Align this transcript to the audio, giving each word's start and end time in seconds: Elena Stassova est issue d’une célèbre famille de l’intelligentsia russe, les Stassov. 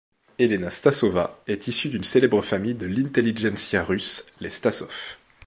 Elena 0.39 0.71
Stassova 0.71 1.43
est 1.45 1.67
issue 1.67 1.89
d’une 1.89 2.03
célèbre 2.03 2.41
famille 2.41 2.73
de 2.73 2.87
l’intelligentsia 2.87 3.83
russe, 3.83 4.25
les 4.39 4.49
Stassov. 4.49 4.89